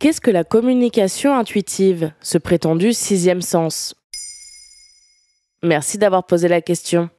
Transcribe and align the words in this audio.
Qu'est-ce 0.00 0.22
que 0.22 0.30
la 0.30 0.44
communication 0.44 1.36
intuitive, 1.36 2.14
ce 2.22 2.38
prétendu 2.38 2.94
sixième 2.94 3.42
sens? 3.42 3.94
Merci 5.62 5.98
d'avoir 5.98 6.24
posé 6.24 6.48
la 6.48 6.62
question. 6.62 7.10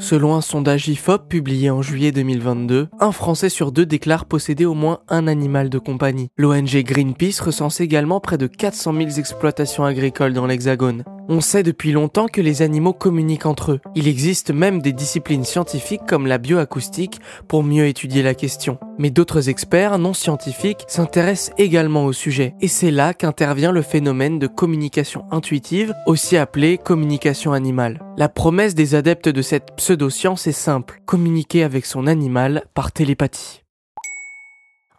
Selon 0.00 0.34
un 0.34 0.40
sondage 0.40 0.88
IFOP 0.88 1.28
publié 1.28 1.70
en 1.70 1.80
juillet 1.80 2.10
2022, 2.10 2.88
un 2.98 3.12
Français 3.12 3.50
sur 3.50 3.70
deux 3.70 3.86
déclare 3.86 4.24
posséder 4.24 4.64
au 4.64 4.74
moins 4.74 4.98
un 5.08 5.28
animal 5.28 5.70
de 5.70 5.78
compagnie. 5.78 6.26
L'ONG 6.36 6.82
Greenpeace 6.82 7.40
recense 7.40 7.80
également 7.80 8.18
près 8.18 8.36
de 8.36 8.48
400 8.48 8.92
000 8.92 9.10
exploitations 9.10 9.84
agricoles 9.84 10.32
dans 10.32 10.46
l'Hexagone. 10.46 11.04
On 11.28 11.40
sait 11.40 11.64
depuis 11.64 11.90
longtemps 11.90 12.28
que 12.28 12.40
les 12.40 12.62
animaux 12.62 12.92
communiquent 12.92 13.46
entre 13.46 13.72
eux. 13.72 13.80
Il 13.96 14.06
existe 14.06 14.52
même 14.52 14.80
des 14.80 14.92
disciplines 14.92 15.44
scientifiques 15.44 16.06
comme 16.06 16.28
la 16.28 16.38
bioacoustique 16.38 17.20
pour 17.48 17.64
mieux 17.64 17.86
étudier 17.86 18.22
la 18.22 18.34
question. 18.34 18.78
Mais 18.98 19.10
d'autres 19.10 19.48
experts 19.48 19.98
non 19.98 20.14
scientifiques 20.14 20.84
s'intéressent 20.86 21.52
également 21.58 22.04
au 22.04 22.12
sujet. 22.12 22.54
Et 22.60 22.68
c'est 22.68 22.92
là 22.92 23.12
qu'intervient 23.12 23.72
le 23.72 23.82
phénomène 23.82 24.38
de 24.38 24.46
communication 24.46 25.24
intuitive, 25.32 25.92
aussi 26.06 26.36
appelé 26.36 26.78
communication 26.78 27.52
animale. 27.52 28.00
La 28.16 28.28
promesse 28.28 28.76
des 28.76 28.94
adeptes 28.94 29.28
de 29.28 29.42
cette 29.42 29.74
pseudo-science 29.76 30.46
est 30.46 30.52
simple, 30.52 31.02
communiquer 31.06 31.64
avec 31.64 31.86
son 31.86 32.06
animal 32.06 32.66
par 32.74 32.92
télépathie. 32.92 33.64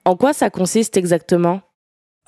En 0.03 0.15
quoi 0.15 0.33
ça 0.33 0.49
consiste 0.49 0.97
exactement? 0.97 1.61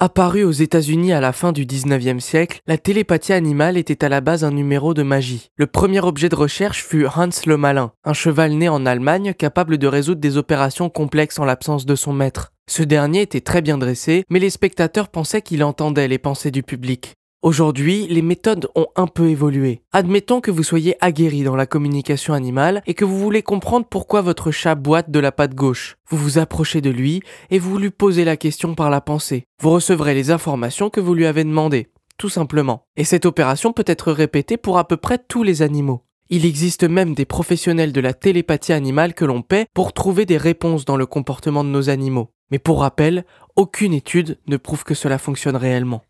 Apparue 0.01 0.45
aux 0.45 0.51
États-Unis 0.51 1.11
à 1.11 1.19
la 1.19 1.33
fin 1.33 1.51
du 1.51 1.65
19e 1.65 2.21
siècle, 2.21 2.61
la 2.67 2.77
télépathie 2.77 3.33
animale 3.33 3.75
était 3.75 4.05
à 4.05 4.07
la 4.07 4.21
base 4.21 4.45
un 4.45 4.51
numéro 4.51 4.93
de 4.93 5.03
magie. 5.03 5.49
Le 5.57 5.67
premier 5.67 5.99
objet 5.99 6.29
de 6.29 6.37
recherche 6.37 6.85
fut 6.85 7.05
Hans 7.05 7.27
le 7.45 7.57
Malin, 7.57 7.91
un 8.05 8.13
cheval 8.13 8.53
né 8.53 8.69
en 8.69 8.85
Allemagne 8.85 9.33
capable 9.33 9.77
de 9.77 9.87
résoudre 9.87 10.21
des 10.21 10.37
opérations 10.37 10.89
complexes 10.89 11.37
en 11.37 11.43
l'absence 11.43 11.85
de 11.85 11.95
son 11.95 12.13
maître. 12.13 12.53
Ce 12.69 12.81
dernier 12.81 13.23
était 13.23 13.41
très 13.41 13.61
bien 13.61 13.77
dressé, 13.77 14.23
mais 14.29 14.39
les 14.39 14.49
spectateurs 14.49 15.09
pensaient 15.09 15.41
qu'il 15.41 15.65
entendait 15.65 16.07
les 16.07 16.17
pensées 16.17 16.51
du 16.51 16.63
public. 16.63 17.15
Aujourd'hui, 17.41 18.05
les 18.09 18.21
méthodes 18.21 18.67
ont 18.75 18.87
un 18.97 19.07
peu 19.07 19.29
évolué. 19.29 19.81
Admettons 19.93 20.41
que 20.41 20.51
vous 20.51 20.63
soyez 20.63 20.97
aguerri 20.99 21.43
dans 21.43 21.55
la 21.55 21.65
communication 21.65 22.33
animale 22.33 22.81
et 22.85 22.93
que 22.93 23.05
vous 23.05 23.17
voulez 23.17 23.43
comprendre 23.43 23.85
pourquoi 23.89 24.21
votre 24.21 24.51
chat 24.51 24.75
boite 24.75 25.09
de 25.09 25.19
la 25.19 25.31
patte 25.31 25.55
gauche. 25.55 25.95
Vous 26.09 26.17
vous 26.17 26.37
approchez 26.37 26.81
de 26.81 26.89
lui 26.89 27.21
et 27.49 27.57
vous 27.57 27.77
lui 27.77 27.91
posez 27.91 28.25
la 28.25 28.35
question 28.35 28.75
par 28.75 28.89
la 28.89 28.99
pensée. 28.99 29.45
Vous 29.61 29.69
recevrez 29.69 30.13
les 30.15 30.31
informations 30.31 30.89
que 30.89 30.99
vous 30.99 31.13
lui 31.13 31.25
avez 31.25 31.45
demandées, 31.45 31.87
tout 32.17 32.27
simplement. 32.27 32.83
Et 32.97 33.05
cette 33.05 33.25
opération 33.25 33.71
peut 33.71 33.85
être 33.87 34.11
répétée 34.11 34.57
pour 34.57 34.77
à 34.77 34.85
peu 34.85 34.97
près 34.97 35.17
tous 35.17 35.43
les 35.43 35.61
animaux. 35.61 36.03
Il 36.29 36.45
existe 36.45 36.83
même 36.83 37.13
des 37.13 37.25
professionnels 37.25 37.93
de 37.93 38.01
la 38.01 38.13
télépathie 38.13 38.73
animale 38.73 39.13
que 39.13 39.23
l'on 39.23 39.43
paie 39.43 39.65
pour 39.73 39.93
trouver 39.93 40.25
des 40.25 40.35
réponses 40.35 40.83
dans 40.83 40.97
le 40.97 41.05
comportement 41.05 41.63
de 41.63 41.69
nos 41.69 41.89
animaux. 41.89 42.31
Mais 42.51 42.59
pour 42.59 42.81
rappel, 42.81 43.23
aucune 43.55 43.93
étude 43.93 44.39
ne 44.47 44.57
prouve 44.57 44.83
que 44.83 44.93
cela 44.93 45.17
fonctionne 45.17 45.55
réellement. 45.55 46.01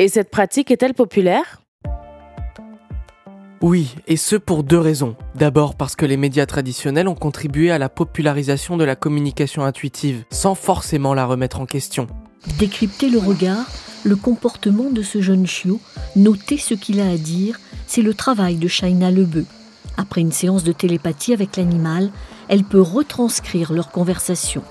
Et 0.00 0.08
cette 0.08 0.30
pratique 0.30 0.70
est-elle 0.70 0.94
populaire? 0.94 1.60
Oui, 3.60 3.94
et 4.06 4.16
ce 4.16 4.34
pour 4.34 4.64
deux 4.64 4.78
raisons. 4.78 5.14
D'abord 5.34 5.74
parce 5.74 5.94
que 5.94 6.06
les 6.06 6.16
médias 6.16 6.46
traditionnels 6.46 7.06
ont 7.06 7.14
contribué 7.14 7.70
à 7.70 7.76
la 7.76 7.90
popularisation 7.90 8.78
de 8.78 8.84
la 8.84 8.96
communication 8.96 9.62
intuitive, 9.62 10.24
sans 10.30 10.54
forcément 10.54 11.12
la 11.12 11.26
remettre 11.26 11.60
en 11.60 11.66
question. 11.66 12.06
Décrypter 12.58 13.10
le 13.10 13.18
regard, 13.18 13.66
le 14.04 14.16
comportement 14.16 14.88
de 14.88 15.02
ce 15.02 15.20
jeune 15.20 15.46
chiot, 15.46 15.80
noter 16.16 16.56
ce 16.56 16.72
qu'il 16.72 16.98
a 17.02 17.10
à 17.10 17.18
dire, 17.18 17.60
c'est 17.86 18.00
le 18.00 18.14
travail 18.14 18.56
de 18.56 18.68
Shaina 18.68 19.10
Lebeu. 19.10 19.44
Après 19.98 20.22
une 20.22 20.32
séance 20.32 20.64
de 20.64 20.72
télépathie 20.72 21.34
avec 21.34 21.58
l'animal, 21.58 22.10
elle 22.48 22.64
peut 22.64 22.80
retranscrire 22.80 23.74
leur 23.74 23.90
conversation. 23.90 24.62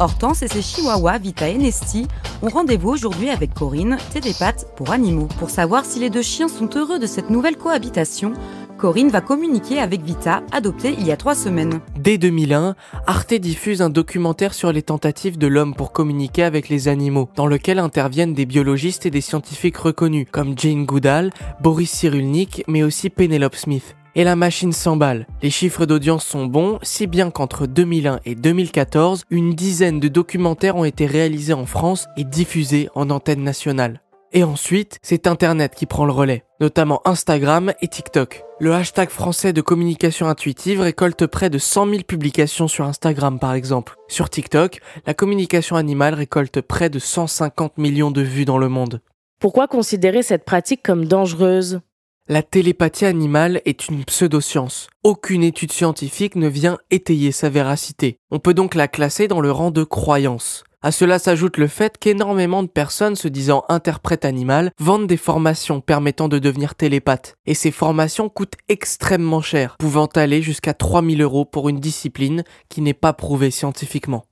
Hortense 0.00 0.42
et 0.42 0.48
ses 0.48 0.62
chihuahuas 0.62 1.18
Vita 1.18 1.48
et 1.48 1.58
Nesty 1.58 2.06
ont 2.42 2.48
rendez-vous 2.48 2.90
aujourd'hui 2.90 3.30
avec 3.30 3.52
Corinne, 3.52 3.96
Tédépath 4.12 4.66
pour 4.76 4.92
animaux. 4.92 5.28
Pour 5.38 5.50
savoir 5.50 5.84
si 5.84 5.98
les 5.98 6.08
deux 6.08 6.22
chiens 6.22 6.46
sont 6.46 6.70
heureux 6.76 7.00
de 7.00 7.06
cette 7.06 7.30
nouvelle 7.30 7.56
cohabitation, 7.56 8.32
Corinne 8.78 9.08
va 9.08 9.20
communiquer 9.20 9.80
avec 9.80 10.02
Vita, 10.02 10.44
adoptée 10.52 10.94
il 10.96 11.04
y 11.04 11.10
a 11.10 11.16
trois 11.16 11.34
semaines. 11.34 11.80
Dès 11.98 12.16
2001, 12.16 12.76
Arte 13.08 13.34
diffuse 13.34 13.82
un 13.82 13.90
documentaire 13.90 14.54
sur 14.54 14.70
les 14.70 14.82
tentatives 14.82 15.36
de 15.36 15.48
l'homme 15.48 15.74
pour 15.74 15.90
communiquer 15.90 16.44
avec 16.44 16.68
les 16.68 16.86
animaux, 16.86 17.28
dans 17.34 17.48
lequel 17.48 17.80
interviennent 17.80 18.34
des 18.34 18.46
biologistes 18.46 19.04
et 19.04 19.10
des 19.10 19.20
scientifiques 19.20 19.78
reconnus, 19.78 20.28
comme 20.30 20.56
Jane 20.56 20.86
Goodall, 20.86 21.32
Boris 21.60 21.90
Cyrulnik, 21.90 22.62
mais 22.68 22.84
aussi 22.84 23.10
Penelope 23.10 23.56
Smith 23.56 23.96
et 24.18 24.24
la 24.24 24.34
machine 24.34 24.72
s'emballe. 24.72 25.28
Les 25.42 25.50
chiffres 25.50 25.86
d'audience 25.86 26.26
sont 26.26 26.46
bons, 26.46 26.80
si 26.82 27.06
bien 27.06 27.30
qu'entre 27.30 27.66
2001 27.68 28.18
et 28.24 28.34
2014, 28.34 29.22
une 29.30 29.54
dizaine 29.54 30.00
de 30.00 30.08
documentaires 30.08 30.74
ont 30.74 30.84
été 30.84 31.06
réalisés 31.06 31.52
en 31.52 31.66
France 31.66 32.08
et 32.16 32.24
diffusés 32.24 32.88
en 32.96 33.10
antenne 33.10 33.44
nationale. 33.44 34.02
Et 34.32 34.42
ensuite, 34.42 34.98
c'est 35.02 35.28
Internet 35.28 35.76
qui 35.76 35.86
prend 35.86 36.04
le 36.04 36.10
relais, 36.10 36.42
notamment 36.60 37.00
Instagram 37.04 37.72
et 37.80 37.86
TikTok. 37.86 38.42
Le 38.58 38.74
hashtag 38.74 39.08
français 39.08 39.52
de 39.52 39.60
communication 39.60 40.26
intuitive 40.26 40.80
récolte 40.80 41.26
près 41.28 41.48
de 41.48 41.58
100 41.58 41.86
000 41.86 42.02
publications 42.02 42.66
sur 42.66 42.86
Instagram 42.86 43.38
par 43.38 43.54
exemple. 43.54 43.94
Sur 44.08 44.30
TikTok, 44.30 44.80
la 45.06 45.14
communication 45.14 45.76
animale 45.76 46.14
récolte 46.14 46.60
près 46.60 46.90
de 46.90 46.98
150 46.98 47.78
millions 47.78 48.10
de 48.10 48.22
vues 48.22 48.44
dans 48.44 48.58
le 48.58 48.68
monde. 48.68 49.00
Pourquoi 49.38 49.68
considérer 49.68 50.24
cette 50.24 50.44
pratique 50.44 50.82
comme 50.82 51.04
dangereuse? 51.04 51.82
La 52.28 52.42
télépathie 52.42 53.06
animale 53.06 53.62
est 53.64 53.88
une 53.88 54.04
pseudoscience. 54.04 54.88
Aucune 55.02 55.42
étude 55.42 55.72
scientifique 55.72 56.36
ne 56.36 56.46
vient 56.48 56.76
étayer 56.90 57.32
sa 57.32 57.48
véracité. 57.48 58.18
On 58.30 58.38
peut 58.38 58.52
donc 58.52 58.74
la 58.74 58.86
classer 58.86 59.28
dans 59.28 59.40
le 59.40 59.50
rang 59.50 59.70
de 59.70 59.82
croyance. 59.82 60.64
À 60.82 60.92
cela 60.92 61.18
s'ajoute 61.18 61.56
le 61.56 61.66
fait 61.66 61.96
qu'énormément 61.96 62.62
de 62.62 62.68
personnes 62.68 63.16
se 63.16 63.28
disant 63.28 63.64
interprètes 63.70 64.26
animales 64.26 64.70
vendent 64.78 65.06
des 65.06 65.16
formations 65.16 65.80
permettant 65.80 66.28
de 66.28 66.38
devenir 66.38 66.74
télépathe. 66.74 67.34
Et 67.46 67.54
ces 67.54 67.70
formations 67.70 68.28
coûtent 68.28 68.58
extrêmement 68.68 69.40
cher, 69.40 69.76
pouvant 69.78 70.06
aller 70.06 70.42
jusqu'à 70.42 70.74
3000 70.74 71.22
euros 71.22 71.46
pour 71.46 71.70
une 71.70 71.80
discipline 71.80 72.44
qui 72.68 72.82
n'est 72.82 72.94
pas 72.94 73.14
prouvée 73.14 73.50
scientifiquement. 73.50 74.24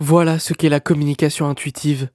Voilà 0.00 0.40
ce 0.40 0.52
qu'est 0.52 0.68
la 0.68 0.80
communication 0.80 1.48
intuitive. 1.48 2.10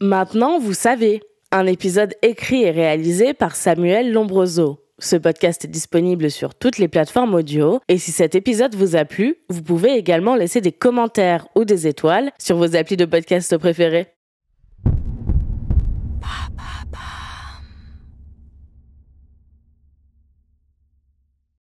Maintenant, 0.00 0.58
vous 0.58 0.74
savez 0.74 1.22
un 1.54 1.66
épisode 1.66 2.14
écrit 2.22 2.64
et 2.64 2.72
réalisé 2.72 3.32
par 3.32 3.54
Samuel 3.54 4.12
Lombroso. 4.12 4.80
Ce 4.98 5.14
podcast 5.14 5.64
est 5.64 5.68
disponible 5.68 6.30
sur 6.30 6.54
toutes 6.54 6.78
les 6.78 6.88
plateformes 6.88 7.34
audio 7.34 7.78
et 7.88 7.98
si 7.98 8.10
cet 8.10 8.34
épisode 8.34 8.74
vous 8.74 8.96
a 8.96 9.04
plu, 9.04 9.36
vous 9.50 9.62
pouvez 9.62 9.92
également 9.92 10.34
laisser 10.34 10.60
des 10.60 10.72
commentaires 10.72 11.46
ou 11.54 11.64
des 11.64 11.86
étoiles 11.86 12.32
sur 12.40 12.56
vos 12.56 12.74
applis 12.74 12.96
de 12.96 13.04
podcast 13.04 13.56
préférés. 13.56 14.13